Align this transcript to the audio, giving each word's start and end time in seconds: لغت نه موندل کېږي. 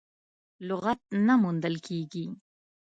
لغت 0.67 0.99
نه 1.27 1.33
موندل 1.41 1.75
کېږي. 1.87 2.25